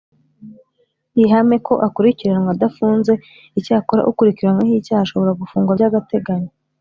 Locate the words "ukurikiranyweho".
4.09-4.75